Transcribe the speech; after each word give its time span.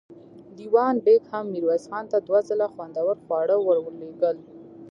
دېوان 0.57 0.95
بېګ 1.05 1.23
هم 1.31 1.45
ميرويس 1.53 1.83
خان 1.89 2.05
ته 2.11 2.17
دوه 2.27 2.39
ځله 2.47 2.67
خوندور 2.73 3.15
خواړه 3.23 3.55
ور 3.61 3.77
لېږل. 3.99 4.37